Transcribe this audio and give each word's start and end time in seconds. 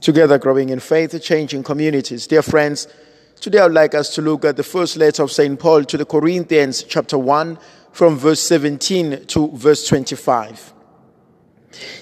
together 0.00 0.38
growing 0.38 0.68
in 0.70 0.80
faith, 0.80 1.20
changing 1.22 1.62
communities. 1.62 2.26
Dear 2.26 2.42
friends, 2.42 2.88
today 3.40 3.58
I 3.58 3.64
would 3.64 3.74
like 3.74 3.94
us 3.94 4.14
to 4.14 4.22
look 4.22 4.44
at 4.44 4.56
the 4.56 4.62
first 4.62 4.96
letter 4.96 5.22
of 5.22 5.32
St. 5.32 5.58
Paul 5.58 5.84
to 5.84 5.96
the 5.96 6.04
Corinthians, 6.04 6.82
chapter 6.82 7.18
1, 7.18 7.58
from 7.92 8.16
verse 8.16 8.40
17 8.40 9.26
to 9.26 9.48
verse 9.54 9.86
25. 9.86 10.74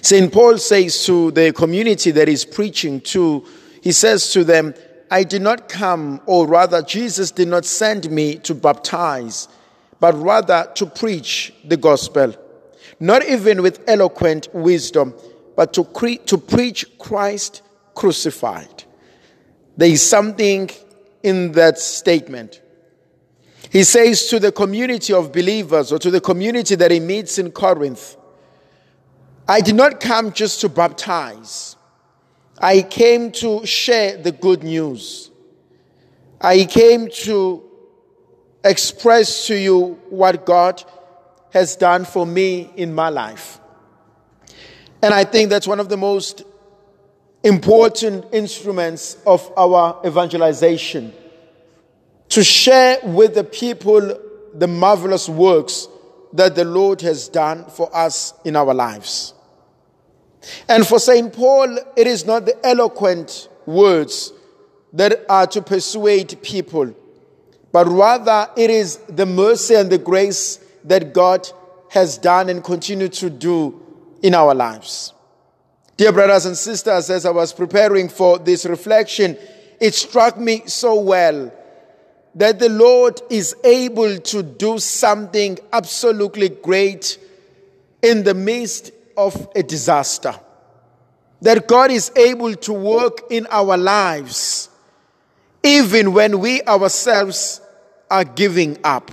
St. 0.02 0.32
Paul 0.32 0.58
says 0.58 1.04
to 1.06 1.30
the 1.30 1.52
community 1.52 2.10
that 2.12 2.28
he's 2.28 2.44
preaching 2.44 3.00
to, 3.02 3.44
he 3.82 3.92
says 3.92 4.32
to 4.32 4.44
them, 4.44 4.74
I 5.10 5.22
did 5.22 5.42
not 5.42 5.68
come, 5.68 6.20
or 6.26 6.46
rather, 6.46 6.82
Jesus 6.82 7.30
did 7.30 7.48
not 7.48 7.64
send 7.64 8.10
me 8.10 8.36
to 8.38 8.54
baptize, 8.54 9.48
but 10.00 10.20
rather 10.20 10.70
to 10.74 10.86
preach 10.86 11.54
the 11.64 11.76
gospel, 11.76 12.34
not 12.98 13.24
even 13.24 13.62
with 13.62 13.80
eloquent 13.86 14.48
wisdom, 14.52 15.14
but 15.54 15.72
to, 15.74 15.84
cre- 15.84 16.22
to 16.26 16.38
preach 16.38 16.84
Christ 16.98 17.62
crucified. 17.96 18.84
There 19.76 19.88
is 19.88 20.08
something 20.08 20.70
in 21.24 21.50
that 21.52 21.80
statement. 21.80 22.62
He 23.70 23.82
says 23.82 24.28
to 24.28 24.38
the 24.38 24.52
community 24.52 25.12
of 25.12 25.32
believers 25.32 25.90
or 25.92 25.98
to 25.98 26.10
the 26.10 26.20
community 26.20 26.76
that 26.76 26.92
he 26.92 27.00
meets 27.00 27.38
in 27.38 27.50
Corinth, 27.50 28.16
I 29.48 29.60
did 29.60 29.74
not 29.74 29.98
come 29.98 30.32
just 30.32 30.60
to 30.60 30.68
baptize. 30.68 31.76
I 32.58 32.82
came 32.82 33.32
to 33.32 33.66
share 33.66 34.16
the 34.16 34.32
good 34.32 34.62
news. 34.62 35.30
I 36.40 36.64
came 36.64 37.10
to 37.24 37.64
express 38.64 39.46
to 39.48 39.58
you 39.58 40.00
what 40.10 40.46
God 40.46 40.82
has 41.52 41.76
done 41.76 42.04
for 42.04 42.26
me 42.26 42.70
in 42.76 42.94
my 42.94 43.08
life. 43.08 43.60
And 45.02 45.12
I 45.12 45.24
think 45.24 45.50
that's 45.50 45.66
one 45.66 45.80
of 45.80 45.88
the 45.88 45.96
most 45.96 46.42
important 47.46 48.26
instruments 48.32 49.18
of 49.24 49.52
our 49.56 50.00
evangelization 50.04 51.12
to 52.28 52.42
share 52.42 52.98
with 53.04 53.36
the 53.36 53.44
people 53.44 54.18
the 54.52 54.66
marvelous 54.66 55.28
works 55.28 55.86
that 56.32 56.56
the 56.56 56.64
Lord 56.64 57.00
has 57.02 57.28
done 57.28 57.64
for 57.66 57.94
us 57.94 58.34
in 58.44 58.56
our 58.56 58.74
lives. 58.74 59.32
And 60.68 60.84
for 60.84 60.98
St. 60.98 61.32
Paul, 61.32 61.78
it 61.96 62.08
is 62.08 62.26
not 62.26 62.46
the 62.46 62.66
eloquent 62.66 63.48
words 63.64 64.32
that 64.92 65.24
are 65.28 65.46
to 65.46 65.62
persuade 65.62 66.42
people, 66.42 66.92
but 67.70 67.86
rather 67.86 68.50
it 68.56 68.70
is 68.70 68.96
the 69.08 69.26
mercy 69.26 69.76
and 69.76 69.88
the 69.88 69.98
grace 69.98 70.58
that 70.82 71.12
God 71.14 71.48
has 71.90 72.18
done 72.18 72.48
and 72.48 72.64
continue 72.64 73.08
to 73.08 73.30
do 73.30 73.80
in 74.20 74.34
our 74.34 74.52
lives. 74.52 75.12
Dear 75.96 76.12
brothers 76.12 76.44
and 76.44 76.56
sisters, 76.56 77.08
as 77.08 77.24
I 77.24 77.30
was 77.30 77.54
preparing 77.54 78.08
for 78.08 78.38
this 78.38 78.66
reflection, 78.66 79.38
it 79.80 79.94
struck 79.94 80.38
me 80.38 80.62
so 80.66 81.00
well 81.00 81.52
that 82.34 82.58
the 82.58 82.68
Lord 82.68 83.22
is 83.30 83.56
able 83.64 84.18
to 84.18 84.42
do 84.42 84.78
something 84.78 85.58
absolutely 85.72 86.50
great 86.50 87.18
in 88.02 88.24
the 88.24 88.34
midst 88.34 88.90
of 89.16 89.48
a 89.56 89.62
disaster. 89.62 90.34
That 91.40 91.66
God 91.66 91.90
is 91.90 92.12
able 92.14 92.54
to 92.54 92.72
work 92.74 93.22
in 93.30 93.46
our 93.50 93.78
lives 93.78 94.68
even 95.62 96.12
when 96.12 96.38
we 96.40 96.62
ourselves 96.62 97.60
are 98.10 98.24
giving 98.24 98.78
up. 98.84 99.10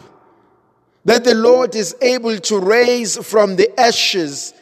That 1.05 1.23
the 1.23 1.33
Lord 1.33 1.75
is 1.75 1.95
able 2.01 2.37
to 2.39 2.59
raise 2.59 3.17
from 3.25 3.55
the 3.55 3.77
ashes 3.79 4.53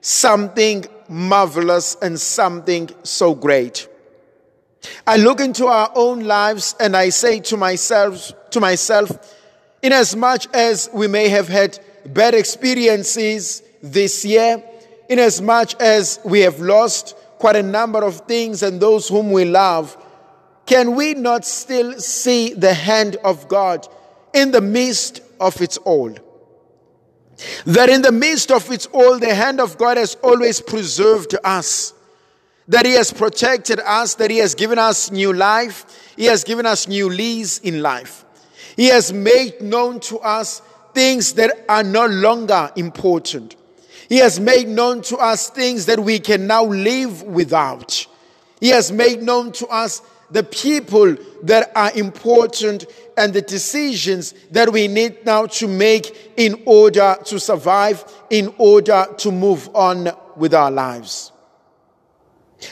something 0.00 0.86
marvelous 1.08 1.96
and 2.02 2.20
something 2.20 2.90
so 3.02 3.34
great. 3.34 3.88
I 5.06 5.16
look 5.16 5.40
into 5.40 5.66
our 5.66 5.90
own 5.94 6.24
lives 6.24 6.74
and 6.78 6.96
I 6.96 7.08
say 7.08 7.40
to 7.40 7.56
myself, 7.56 8.32
to 8.50 8.60
myself, 8.60 9.36
in 9.82 9.92
as 9.92 10.14
much 10.14 10.48
as 10.52 10.88
we 10.92 11.06
may 11.08 11.28
have 11.28 11.48
had 11.48 11.78
bad 12.06 12.34
experiences 12.34 13.62
this 13.82 14.24
year, 14.24 14.62
in 15.08 15.18
as 15.18 15.40
much 15.40 15.74
as 15.80 16.20
we 16.24 16.40
have 16.40 16.60
lost 16.60 17.16
quite 17.38 17.56
a 17.56 17.62
number 17.62 18.04
of 18.04 18.20
things 18.22 18.62
and 18.62 18.80
those 18.80 19.08
whom 19.08 19.30
we 19.32 19.44
love, 19.44 19.96
can 20.66 20.94
we 20.94 21.14
not 21.14 21.44
still 21.44 21.98
see 21.98 22.52
the 22.52 22.74
hand 22.74 23.16
of 23.24 23.48
God 23.48 23.86
in 24.34 24.50
the 24.50 24.60
midst 24.60 25.22
of 25.40 25.60
it 25.62 25.78
all? 25.84 26.14
That 27.66 27.88
in 27.88 28.02
the 28.02 28.12
midst 28.12 28.50
of 28.50 28.70
it 28.70 28.86
all, 28.92 29.18
the 29.18 29.34
hand 29.34 29.60
of 29.60 29.78
God 29.78 29.96
has 29.96 30.16
always 30.22 30.60
preserved 30.60 31.36
us. 31.44 31.94
That 32.68 32.84
He 32.84 32.92
has 32.92 33.12
protected 33.12 33.80
us, 33.80 34.14
that 34.16 34.30
He 34.30 34.38
has 34.38 34.54
given 34.54 34.78
us 34.78 35.10
new 35.10 35.32
life, 35.32 36.12
He 36.16 36.24
has 36.26 36.44
given 36.44 36.66
us 36.66 36.88
new 36.88 37.08
lease 37.08 37.58
in 37.58 37.82
life. 37.82 38.24
He 38.76 38.86
has 38.86 39.12
made 39.12 39.60
known 39.60 40.00
to 40.00 40.18
us 40.20 40.60
things 40.94 41.34
that 41.34 41.64
are 41.68 41.82
no 41.82 42.06
longer 42.06 42.70
important. 42.76 43.56
He 44.08 44.18
has 44.18 44.40
made 44.40 44.68
known 44.68 45.02
to 45.02 45.16
us 45.16 45.50
things 45.50 45.86
that 45.86 46.00
we 46.00 46.18
can 46.18 46.46
now 46.46 46.64
live 46.64 47.22
without. 47.22 48.06
He 48.60 48.68
has 48.68 48.90
made 48.90 49.22
known 49.22 49.52
to 49.52 49.66
us 49.68 50.00
the 50.30 50.42
people 50.42 51.16
that 51.42 51.72
are 51.74 51.92
important 51.92 52.86
and 53.16 53.32
the 53.32 53.42
decisions 53.42 54.34
that 54.50 54.70
we 54.72 54.88
need 54.88 55.24
now 55.24 55.46
to 55.46 55.66
make 55.66 56.32
in 56.36 56.62
order 56.66 57.16
to 57.24 57.40
survive, 57.40 58.04
in 58.30 58.52
order 58.58 59.06
to 59.18 59.30
move 59.30 59.68
on 59.74 60.08
with 60.36 60.54
our 60.54 60.70
lives. 60.70 61.32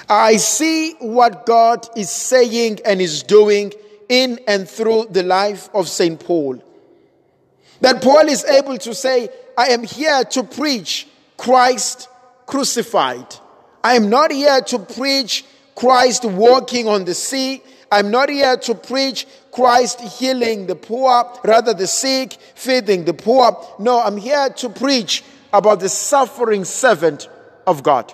I 0.09 0.37
see 0.37 0.93
what 0.95 1.47
God 1.47 1.87
is 1.97 2.11
saying 2.11 2.81
and 2.85 3.01
is 3.01 3.23
doing 3.23 3.73
in 4.09 4.41
and 4.47 4.69
through 4.69 5.07
the 5.11 5.23
life 5.23 5.69
of 5.75 5.89
St. 5.89 6.19
Paul. 6.19 6.63
That 7.81 8.03
Paul 8.03 8.29
is 8.29 8.45
able 8.45 8.79
to 8.79 8.95
say, 8.95 9.29
I 9.57 9.69
am 9.69 9.83
here 9.83 10.25
to 10.25 10.43
preach 10.43 11.07
Christ 11.37 12.09
crucified. 12.47 13.27
I 13.83 13.95
am 13.95 14.11
not 14.11 14.33
here 14.33 14.61
to 14.61 14.79
preach 14.79 15.45
Christ 15.77 16.25
walking 16.25 16.89
on 16.89 17.05
the 17.05 17.15
sea. 17.15 17.63
I'm 17.93 18.11
not 18.11 18.29
here 18.29 18.57
to 18.57 18.75
preach 18.75 19.27
Christ 19.53 20.01
healing 20.01 20.67
the 20.67 20.75
poor, 20.75 21.31
rather 21.45 21.73
the 21.73 21.87
sick, 21.87 22.33
feeding 22.55 23.05
the 23.05 23.15
poor. 23.15 23.57
No, 23.79 24.01
I'm 24.01 24.17
here 24.17 24.49
to 24.49 24.69
preach 24.69 25.23
about 25.53 25.81
the 25.81 25.89
suffering 25.89 26.65
servant 26.65 27.29
of 27.67 27.83
God. 27.83 28.13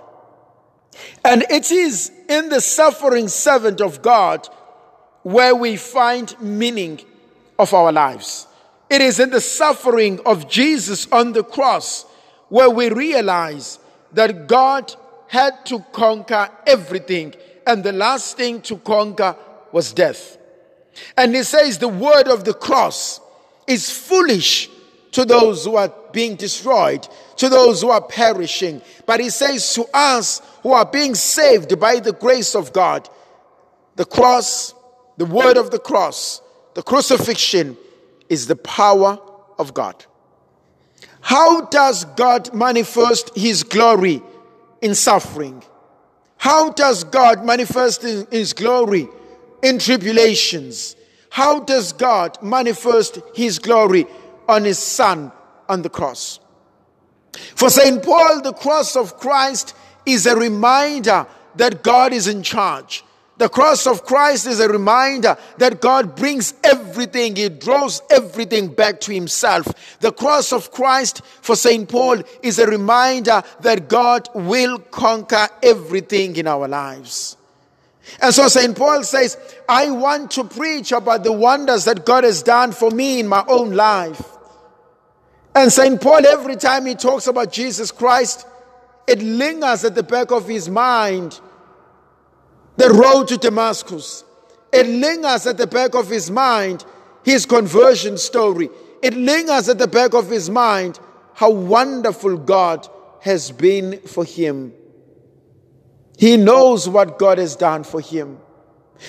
And 1.25 1.45
it 1.49 1.71
is 1.71 2.13
in 2.29 2.49
the 2.49 2.61
suffering 2.61 3.29
servant 3.29 3.81
of 3.81 4.03
God 4.03 4.47
where 5.23 5.55
we 5.55 5.77
find 5.77 6.39
meaning 6.41 7.01
of 7.59 7.73
our 7.73 7.93
lives. 7.93 8.47
It 8.91 9.01
is 9.01 9.21
in 9.21 9.31
the 9.31 9.41
suffering 9.41 10.21
of 10.27 10.49
Jesus 10.49 11.11
on 11.11 11.33
the 11.33 11.45
cross 11.45 12.05
where 12.49 12.69
we 12.69 12.91
realize 12.91 13.79
that 14.13 14.47
God 14.47 14.95
had 15.29 15.65
to 15.67 15.81
conquer 15.93 16.51
everything 16.67 17.35
and 17.67 17.83
the 17.83 17.93
last 17.93 18.37
thing 18.37 18.61
to 18.63 18.77
conquer 18.79 19.37
was 19.73 19.93
death. 19.93 20.39
And 21.17 21.35
he 21.35 21.43
says 21.43 21.79
the 21.79 21.89
word 21.89 22.29
of 22.29 22.45
the 22.45 22.55
cross 22.55 23.21
is 23.67 23.91
foolish 23.91 24.69
to 25.13 25.25
those 25.25 25.65
who 25.65 25.77
are 25.77 25.93
being 26.13 26.37
destroyed, 26.37 27.07
to 27.37 27.49
those 27.49 27.83
who 27.83 27.91
are 27.91 28.03
perishing. 28.03 28.83
But 29.07 29.21
he 29.21 29.31
says 29.31 29.75
to 29.75 29.87
us 29.95 30.41
who 30.63 30.73
are 30.73 30.87
being 30.87 31.15
saved 31.15 31.79
by 31.79 32.01
the 32.01 32.13
grace 32.13 32.55
of 32.55 32.73
God, 32.73 33.09
the 33.97 34.05
cross, 34.05 34.75
the 35.17 35.27
word 35.27 35.57
of 35.57 35.71
the 35.71 35.79
cross, 35.79 36.41
the 36.75 36.83
crucifixion 36.83 37.77
is 38.29 38.47
the 38.47 38.57
power 38.57 39.19
of 39.59 39.75
God. 39.75 40.05
How 41.21 41.67
does 41.67 42.05
God 42.05 42.53
manifest 42.55 43.37
his 43.37 43.63
glory 43.63 44.23
in 44.81 44.95
suffering? 44.95 45.63
How 46.43 46.71
does 46.71 47.05
God 47.05 47.45
manifest 47.45 48.03
His 48.03 48.53
glory 48.53 49.09
in 49.63 49.79
tribulations? 49.79 50.97
How 51.31 51.61
does 51.61 51.93
God 51.93 52.37
manifest 52.43 53.21
His 53.33 53.61
glory 53.61 54.07
on 54.49 54.65
His 54.65 54.81
Son 54.81 55.31
on 55.69 55.83
the 55.83 55.89
cross? 55.89 56.41
For 57.55 57.71
St. 57.71 58.03
Paul, 58.03 58.43
the 58.43 58.55
cross 58.55 58.97
of 58.97 59.19
Christ 59.19 59.77
is 60.05 60.27
a 60.27 60.35
reminder 60.35 61.29
that 61.55 61.85
God 61.85 62.13
is 62.13 62.27
in 62.27 62.43
charge. 62.43 63.05
The 63.43 63.49
cross 63.49 63.89
of 63.89 64.05
Christ 64.05 64.47
is 64.47 64.61
a 64.61 64.69
reminder 64.69 65.37
that 65.59 65.81
God 65.81 66.15
brings 66.15 66.55
everything, 66.63 67.35
He 67.35 67.49
draws 67.49 68.01
everything 68.09 68.69
back 68.69 69.01
to 69.01 69.13
Himself. 69.13 69.99
The 69.99 70.13
cross 70.13 70.53
of 70.53 70.71
Christ 70.71 71.25
for 71.25 71.57
St. 71.57 71.89
Paul 71.89 72.23
is 72.41 72.61
a 72.61 72.69
reminder 72.69 73.43
that 73.63 73.89
God 73.89 74.29
will 74.33 74.79
conquer 74.79 75.49
everything 75.61 76.37
in 76.37 76.47
our 76.47 76.69
lives. 76.69 77.37
And 78.21 78.33
so 78.33 78.47
St. 78.47 78.79
Paul 78.79 79.03
says, 79.03 79.37
I 79.69 79.91
want 79.91 80.31
to 80.33 80.45
preach 80.45 80.93
about 80.93 81.25
the 81.25 81.33
wonders 81.33 81.85
that 81.87 82.07
God 82.07 82.23
has 82.23 82.45
done 82.45 82.71
for 82.71 82.93
me 82.93 83.19
in 83.19 83.27
my 83.27 83.45
own 83.49 83.73
life. 83.73 84.23
And 85.53 85.73
St. 85.73 86.01
Paul, 86.01 86.25
every 86.25 86.55
time 86.55 86.87
he 86.87 86.95
talks 86.95 87.27
about 87.27 87.53
Jesus 87.53 87.91
Christ, 87.91 88.47
it 89.09 89.21
lingers 89.21 89.85
at 89.85 89.97
the 89.97 90.05
back 90.05 90.31
of 90.31 90.47
his 90.47 90.69
mind 90.69 91.41
the 92.77 92.91
road 92.91 93.29
to 93.29 93.37
Damascus. 93.37 94.25
It 94.73 94.87
lingers 94.87 95.47
at 95.47 95.59
the 95.59 95.67
back 95.67 95.95
of 95.95 96.09
his 96.09 96.31
mind 96.31 96.85
his 97.25 97.47
conversion 97.47 98.19
story. 98.19 98.69
It 99.03 99.15
lingers 99.15 99.69
at 99.69 99.79
the 99.79 99.87
back 99.87 100.15
of 100.15 100.29
his 100.29 100.51
mind 100.51 100.99
how 101.35 101.51
wonderful 101.51 102.37
God 102.37 102.89
has 103.21 103.51
been 103.51 104.01
for 104.01 104.25
him. 104.25 104.73
He 106.19 106.37
knows 106.37 106.89
what 106.89 107.19
God 107.19 107.39
has 107.39 107.57
done 107.57 107.85
for 107.85 108.01
him. 108.01 108.39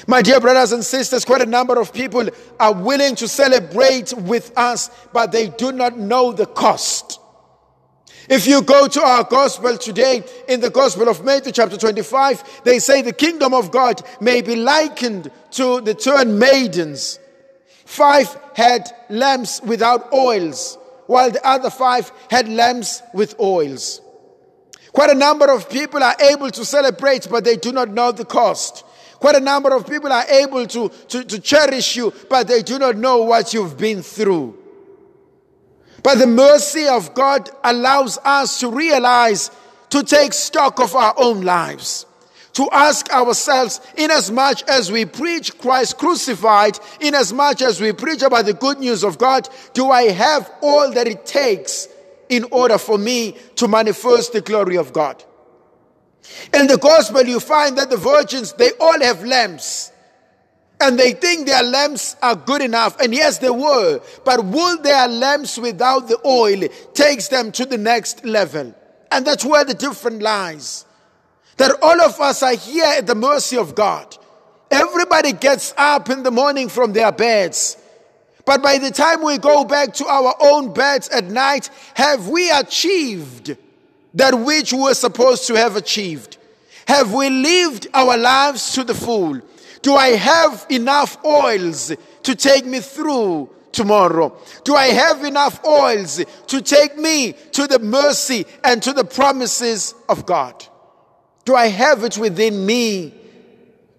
My 0.08 0.22
dear 0.22 0.40
brothers 0.40 0.72
and 0.72 0.84
sisters, 0.84 1.24
quite 1.26 1.42
a 1.42 1.46
number 1.46 1.80
of 1.80 1.94
people 1.94 2.28
are 2.60 2.74
willing 2.74 3.16
to 3.16 3.28
celebrate 3.28 4.14
with 4.14 4.52
us, 4.58 4.90
but 5.12 5.32
they 5.32 5.50
do 5.50 5.72
not 5.72 5.98
know 5.98 6.32
the 6.32 6.48
cost. 6.48 7.20
If 8.30 8.48
you 8.48 8.62
go 8.62 8.88
to 8.88 9.02
our 9.02 9.24
gospel 9.24 9.78
today, 9.78 10.24
in 10.48 10.62
the 10.62 10.70
Gospel 10.70 11.10
of 11.10 11.26
Matthew, 11.26 11.52
chapter 11.52 11.78
25, 11.78 12.62
they 12.64 12.80
say 12.80 13.02
the 13.02 13.14
kingdom 13.14 13.54
of 13.54 13.72
God 13.72 14.02
may 14.22 14.42
be 14.42 14.56
likened 14.56 15.30
to 15.52 15.82
the 15.82 15.94
ten 15.94 16.40
maidens. 16.40 17.20
Five 17.86 18.38
had 18.56 18.90
lamps 19.10 19.62
without 19.62 20.14
oils, 20.14 20.78
while 21.08 21.32
the 21.32 21.46
other 21.46 21.70
five 21.70 22.12
had 22.30 22.48
lamps 22.48 23.02
with 23.14 23.38
oils. 23.40 24.02
Quite 24.94 25.10
a 25.10 25.16
number 25.16 25.52
of 25.52 25.70
people 25.70 26.02
are 26.02 26.16
able 26.20 26.50
to 26.52 26.64
celebrate, 26.64 27.28
but 27.30 27.44
they 27.44 27.58
do 27.58 27.72
not 27.72 27.90
know 27.90 28.12
the 28.12 28.26
cost. 28.26 28.86
Quite 29.20 29.36
a 29.36 29.40
number 29.40 29.76
of 29.76 29.88
people 29.88 30.12
are 30.12 30.26
able 30.30 30.66
to, 30.68 30.90
to, 30.90 31.24
to 31.24 31.40
cherish 31.40 31.96
you, 31.96 32.14
but 32.30 32.48
they 32.48 32.62
do 32.62 32.80
not 32.80 32.96
know 32.96 33.24
what 33.24 33.54
you've 33.54 33.78
been 33.78 34.02
through. 34.02 34.63
But 36.04 36.20
the 36.20 36.28
mercy 36.28 36.86
of 36.86 37.14
God 37.14 37.50
allows 37.64 38.18
us 38.20 38.60
to 38.60 38.70
realize, 38.70 39.50
to 39.90 40.04
take 40.04 40.34
stock 40.34 40.80
of 40.80 40.96
our 40.96 41.14
own 41.18 41.44
lives, 41.44 42.06
to 42.54 42.70
ask 42.72 43.10
ourselves, 43.12 43.80
in 43.96 44.12
as 44.12 44.92
we 44.92 45.06
preach 45.06 45.58
Christ 45.58 45.98
crucified, 45.98 46.78
in 47.00 47.16
as 47.16 47.32
much 47.32 47.62
as 47.62 47.80
we 47.80 47.94
preach 47.94 48.22
about 48.22 48.46
the 48.46 48.54
good 48.54 48.80
news 48.80 49.04
of 49.04 49.18
God, 49.18 49.48
do 49.74 49.90
I 49.90 50.04
have 50.04 50.52
all 50.62 50.92
that 50.92 51.08
it 51.08 51.26
takes 51.26 51.88
in 52.28 52.44
order 52.52 52.78
for 52.78 52.98
me 52.98 53.38
to 53.56 53.68
manifest 53.70 54.34
the 54.34 54.42
glory 54.42 54.78
of 54.78 54.92
God? 54.92 55.24
In 56.54 56.68
the 56.68 56.78
gospel, 56.78 57.24
you 57.24 57.40
find 57.40 57.78
that 57.78 57.90
the 57.90 57.98
virgins, 57.98 58.54
they 58.54 58.72
all 58.80 59.00
have 59.02 59.24
lamps 59.24 59.93
and 60.84 61.00
they 61.00 61.14
think 61.14 61.48
their 61.48 61.64
lamps 61.64 62.18
are 62.22 62.36
good 62.36 62.62
enough. 62.62 63.00
And 63.00 63.14
yes, 63.14 63.38
they 63.38 63.50
were. 63.50 64.02
But 64.26 64.44
will 64.44 64.82
their 64.82 65.08
lamps 65.08 65.58
without 65.58 66.10
the 66.10 66.20
oil 66.26 66.68
takes 66.94 67.30
them 67.30 67.54
to 67.54 67.66
the 67.66 67.78
next 67.78 68.26
level? 68.26 68.76
And 69.10 69.26
that's 69.26 69.46
where 69.46 69.64
the 69.64 69.74
difference 69.74 70.22
lies. 70.22 70.86
That 71.56 71.78
all 71.82 72.02
of 72.02 72.20
us 72.20 72.44
are 72.44 72.56
here 72.56 72.86
at 72.86 73.08
the 73.08 73.16
mercy 73.16 73.58
of 73.58 73.76
God. 73.76 74.18
Everybody 74.70 75.32
gets 75.32 75.74
up 75.78 76.10
in 76.10 76.24
the 76.24 76.32
morning 76.32 76.68
from 76.68 76.92
their 76.92 77.14
beds. 77.14 77.78
But 78.46 78.62
by 78.62 78.78
the 78.78 78.92
time 78.92 79.24
we 79.24 79.38
go 79.38 79.64
back 79.64 79.94
to 79.96 80.06
our 80.06 80.36
own 80.42 80.74
beds 80.74 81.08
at 81.10 81.26
night, 81.26 81.70
have 81.94 82.28
we 82.28 82.52
achieved 82.52 83.56
that 84.16 84.38
which 84.38 84.74
we 84.74 84.82
were 84.82 84.94
supposed 84.96 85.48
to 85.48 85.56
have 85.56 85.78
achieved? 85.78 86.38
Have 86.88 87.14
we 87.14 87.30
lived 87.30 87.88
our 87.94 88.18
lives 88.18 88.74
to 88.74 88.84
the 88.84 88.94
full? 88.94 89.40
Do 89.84 89.96
I 89.96 90.12
have 90.12 90.66
enough 90.70 91.24
oils 91.26 91.92
to 92.24 92.36
take 92.36 92.66
me 92.66 92.80
through 92.80 93.50
tomorrow? 93.74 94.36
Do 94.64 94.76
I 94.76 94.86
have 94.86 95.26
enough 95.26 95.64
oils 95.66 96.24
to 96.48 96.62
take 96.62 96.98
me 96.98 97.34
to 97.52 97.68
the 97.68 97.80
mercy 97.80 98.46
and 98.64 98.82
to 98.82 98.94
the 98.94 99.04
promises 99.04 99.94
of 100.08 100.26
God? 100.26 100.66
Do 101.44 101.54
I 101.54 101.68
have 101.68 102.06
it 102.06 102.18
within 102.18 102.66
me 102.66 103.14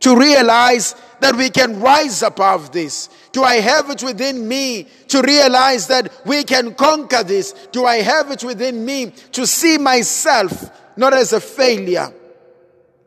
to 0.01 0.17
realize 0.17 0.95
that 1.21 1.37
we 1.37 1.51
can 1.51 1.81
rise 1.81 2.23
above 2.23 2.73
this? 2.73 3.11
Do 3.33 3.45
I 3.45 3.57
have 3.57 3.91
it 3.91 4.03
within 4.03 4.49
me 4.49 4.89
to 5.09 5.21
realize 5.21 5.89
that 5.89 6.11
we 6.25 6.45
can 6.45 6.75
conquer 6.75 7.23
this? 7.23 7.53
Do 7.73 7.85
I 7.85 7.97
have 7.97 8.31
it 8.31 8.43
within 8.43 8.87
me 8.87 9.13
to 9.33 9.47
see 9.47 9.77
myself 9.77 10.71
not 10.97 11.13
as 11.13 11.35
a 11.35 11.41
failure, 11.41 12.11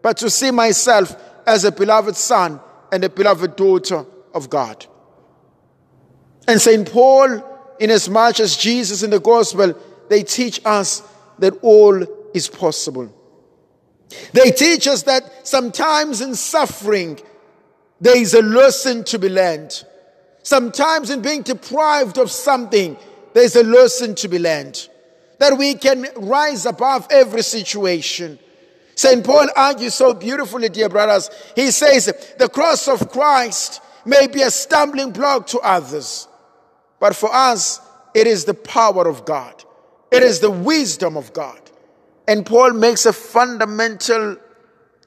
but 0.03 0.17
to 0.17 0.29
see 0.29 0.51
myself 0.51 1.15
as 1.47 1.63
a 1.63 1.71
beloved 1.71 2.15
son 2.15 2.59
and 2.91 3.03
a 3.03 3.09
beloved 3.09 3.55
daughter 3.55 4.05
of 4.33 4.49
God. 4.49 4.85
And 6.47 6.61
St. 6.61 6.89
Paul, 6.89 7.43
in 7.79 7.91
as 7.91 8.09
much 8.09 8.39
as 8.39 8.55
Jesus 8.55 9.03
in 9.03 9.09
the 9.09 9.19
gospel, 9.19 9.75
they 10.09 10.23
teach 10.23 10.61
us 10.65 11.01
that 11.39 11.53
all 11.61 12.03
is 12.33 12.47
possible. 12.47 13.13
They 14.31 14.51
teach 14.51 14.87
us 14.87 15.03
that 15.03 15.45
sometimes 15.45 16.21
in 16.21 16.35
suffering, 16.35 17.19
there 17.99 18.17
is 18.17 18.33
a 18.33 18.41
lesson 18.41 19.03
to 19.05 19.19
be 19.19 19.29
learned. 19.29 19.83
Sometimes 20.43 21.09
in 21.09 21.21
being 21.21 21.41
deprived 21.41 22.17
of 22.17 22.31
something, 22.31 22.95
there's 23.33 23.55
a 23.55 23.63
lesson 23.63 24.15
to 24.15 24.29
be 24.29 24.39
learned. 24.39 24.87
That 25.39 25.57
we 25.57 25.75
can 25.75 26.07
rise 26.15 26.65
above 26.65 27.07
every 27.11 27.43
situation 27.43 28.39
St. 28.97 29.23
Paul 29.23 29.47
argues 29.55 29.93
so 29.93 30.15
beautifully, 30.15 30.69
dear 30.69 30.89
brothers. 30.89 31.29
He 31.55 31.69
says, 31.69 32.11
the 32.39 32.49
cross 32.49 32.87
of 32.87 33.11
Christ 33.11 33.79
may 34.05 34.25
be 34.25 34.41
a 34.41 34.49
stumbling 34.49 35.11
block 35.11 35.45
to 35.47 35.59
others, 35.59 36.27
but 36.99 37.15
for 37.15 37.31
us, 37.31 37.79
it 38.15 38.25
is 38.25 38.45
the 38.45 38.55
power 38.55 39.07
of 39.07 39.23
God. 39.23 39.63
It 40.11 40.23
is 40.23 40.39
the 40.39 40.49
wisdom 40.49 41.15
of 41.15 41.31
God. 41.31 41.61
And 42.27 42.43
Paul 42.43 42.73
makes 42.73 43.05
a 43.05 43.13
fundamental 43.13 44.37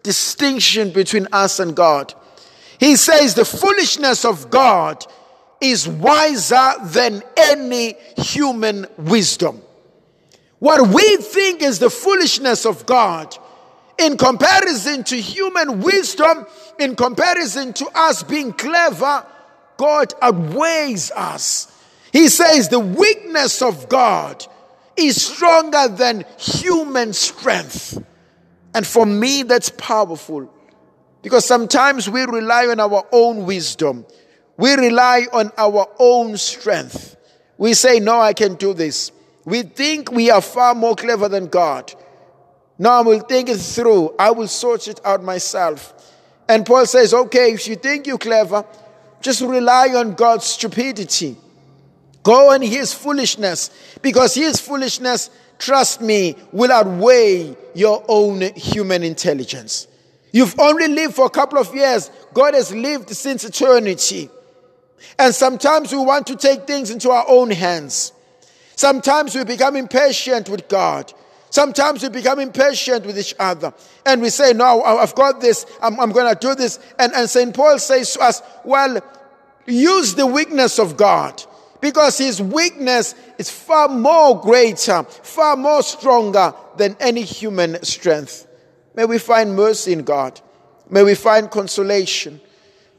distinction 0.05 0.93
between 0.93 1.27
us 1.33 1.59
and 1.59 1.75
God. 1.75 2.15
He 2.79 2.95
says 2.95 3.35
the 3.35 3.45
foolishness 3.45 4.25
of 4.25 4.51
God 4.51 5.05
is 5.61 5.89
wiser 5.89 6.75
than 6.85 7.25
any 7.37 7.97
human 8.17 8.87
wisdom. 8.97 9.63
What 10.61 10.95
we 10.95 11.17
think 11.17 11.61
is 11.61 11.81
the 11.81 11.91
foolishness 11.91 12.65
of 12.65 12.87
God 12.87 13.37
in 14.01 14.17
comparison 14.17 15.05
to 15.05 15.21
human 15.21 15.81
wisdom, 15.81 16.47
in 16.79 16.97
comparison 16.97 17.73
to 17.75 17.87
us 17.95 18.23
being 18.23 18.53
clever, 18.53 19.27
God 19.77 20.15
outweighs 20.21 21.11
us. 21.11 21.71
He 22.13 22.29
says 22.29 22.69
the 22.69 22.81
weakness 22.81 23.63
of 23.63 23.89
God 23.89 24.45
is 24.97 25.23
stronger 25.23 25.89
than 25.89 26.25
human 26.39 27.13
strength. 27.13 28.03
And 28.75 28.87
for 28.87 29.07
me, 29.07 29.43
that's 29.43 29.71
powerful 29.71 30.53
because 31.23 31.45
sometimes 31.45 32.09
we 32.09 32.23
rely 32.23 32.67
on 32.67 32.81
our 32.81 33.05
own 33.13 33.47
wisdom, 33.47 34.07
we 34.57 34.75
rely 34.75 35.27
on 35.33 35.51
our 35.57 35.89
own 35.99 36.37
strength. 36.37 37.17
We 37.59 37.75
say, 37.75 38.01
No, 38.01 38.21
I 38.21 38.33
can 38.33 38.55
do 38.55 38.73
this. 38.73 39.13
We 39.45 39.63
think 39.63 40.11
we 40.11 40.31
are 40.31 40.41
far 40.41 40.75
more 40.75 40.95
clever 40.95 41.29
than 41.29 41.47
God. 41.49 41.93
Now 42.81 42.93
I 42.93 43.03
will 43.03 43.21
think 43.21 43.51
it 43.51 43.59
through. 43.59 44.15
I 44.19 44.31
will 44.31 44.49
sort 44.49 44.89
it 44.89 45.03
out 45.05 45.23
myself. 45.23 45.93
And 46.49 46.65
Paul 46.65 46.87
says, 46.87 47.13
okay, 47.13 47.53
if 47.53 47.69
you 47.69 47.77
think 47.77 48.07
you're 48.07 48.17
clever, 48.17 48.65
just 49.21 49.43
rely 49.43 49.89
on 49.89 50.15
God's 50.15 50.47
stupidity. 50.47 51.37
Go 52.23 52.53
on 52.53 52.63
his 52.63 52.95
foolishness, 52.95 53.71
because 54.01 54.35
his 54.35 54.63
foolishness, 54.63 55.29
trust 55.59 56.01
me, 56.01 56.37
will 56.53 56.73
outweigh 56.73 57.55
your 57.75 58.03
own 58.09 58.41
human 58.57 59.03
intelligence. 59.03 59.87
You've 60.33 60.59
only 60.59 60.89
lived 60.89 61.15
for 61.15 61.27
a 61.27 61.31
couple 61.31 61.59
of 61.59 61.75
years. 61.75 62.11
God 62.33 62.55
has 62.55 62.75
lived 62.75 63.11
since 63.11 63.45
eternity. 63.45 64.31
And 65.19 65.35
sometimes 65.35 65.93
we 65.93 65.99
want 65.99 66.27
to 66.29 66.37
take 66.37 66.67
things 66.67 66.91
into 66.91 67.11
our 67.11 67.27
own 67.29 67.51
hands. 67.51 68.13
Sometimes 68.75 69.35
we 69.35 69.45
become 69.45 69.77
impatient 69.77 70.49
with 70.49 70.67
God. 70.67 71.13
Sometimes 71.51 72.03
we 72.03 72.09
become 72.09 72.39
impatient 72.39 73.05
with 73.05 73.19
each 73.19 73.35
other 73.39 73.75
and 74.07 74.23
we 74.23 74.31
say, 74.31 74.53
No, 74.53 74.83
I've 74.83 75.15
got 75.15 75.41
this, 75.41 75.67
I'm, 75.83 75.99
I'm 76.01 76.13
going 76.13 76.33
to 76.33 76.39
do 76.41 76.55
this. 76.55 76.79
And, 76.99 77.13
and 77.13 77.29
St. 77.29 77.55
Paul 77.55 77.79
says 77.79 78.13
to 78.15 78.21
us, 78.21 78.43
Well, 78.65 79.01
use 79.67 80.15
the 80.15 80.27
weakness 80.27 80.79
of 80.79 80.97
God 80.97 81.43
because 81.81 82.19
his 82.19 82.41
weakness 82.41 83.15
is 83.39 83.51
far 83.51 83.89
more 83.89 84.41
greater, 84.41 85.03
far 85.03 85.57
more 85.57 85.83
stronger 85.83 86.55
than 86.77 86.97
any 87.01 87.23
human 87.23 87.83
strength. 87.83 88.47
May 88.95 89.05
we 89.05 89.19
find 89.19 89.57
mercy 89.57 89.93
in 89.93 90.03
God. 90.03 90.41
May 90.89 91.03
we 91.03 91.15
find 91.15 91.51
consolation 91.51 92.41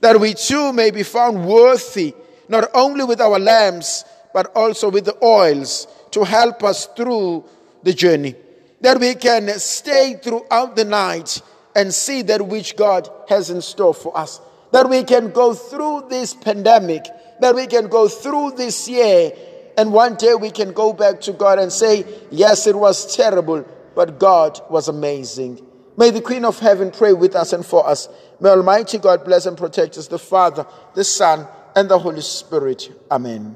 that 0.02 0.20
we 0.20 0.34
too 0.34 0.74
may 0.74 0.92
be 0.92 1.04
found 1.04 1.46
worthy, 1.46 2.14
not 2.50 2.70
only 2.74 3.04
with 3.06 3.22
our 3.22 3.40
lamps, 3.40 4.04
but 4.34 4.52
also 4.56 4.90
with 4.90 5.06
the 5.06 5.18
oils 5.24 5.88
to 6.12 6.24
help 6.24 6.64
us 6.64 6.88
through 6.98 7.46
the 7.84 7.94
journey. 7.94 8.36
That 8.82 9.00
we 9.00 9.16
can 9.16 9.48
stay 9.60 10.20
throughout 10.22 10.76
the 10.76 10.86
night 10.86 11.42
and 11.76 11.94
see 11.94 12.22
that 12.24 12.48
which 12.48 12.76
God 12.76 13.10
has 13.30 13.50
in 13.50 13.62
store 13.62 13.94
for 13.94 14.18
us. 14.18 14.42
That 14.72 14.90
we 14.90 15.04
can 15.04 15.32
go 15.32 15.54
through 15.54 16.08
this 16.10 16.34
pandemic, 16.34 17.06
that 17.42 17.56
we 17.56 17.68
can 17.68 17.88
go 17.88 18.08
through 18.08 18.52
this 18.52 18.88
year, 18.88 19.32
and 19.78 19.94
one 19.94 20.16
day 20.16 20.36
we 20.36 20.52
can 20.52 20.74
go 20.74 20.94
back 20.94 21.22
to 21.22 21.34
God 21.34 21.60
and 21.60 21.72
say, 21.72 22.06
Yes, 22.30 22.68
it 22.68 22.76
was 22.76 23.16
terrible, 23.16 23.66
but 23.96 24.20
God 24.20 24.60
was 24.70 24.88
amazing. 24.88 25.66
May 25.98 26.10
the 26.10 26.22
Queen 26.22 26.46
of 26.46 26.60
Heaven 26.60 26.92
pray 26.92 27.14
with 27.14 27.36
us 27.36 27.54
and 27.54 27.66
for 27.66 27.88
us. 27.88 28.08
May 28.40 28.50
Almighty 28.50 28.98
God 28.98 29.24
bless 29.26 29.46
and 29.46 29.58
protect 29.58 29.98
us, 29.98 30.08
the 30.08 30.20
Father, 30.20 30.66
the 30.96 31.04
Son, 31.04 31.48
and 31.76 31.90
the 31.90 32.00
Holy 32.00 32.22
Spirit. 32.22 32.90
Amen. 33.12 33.56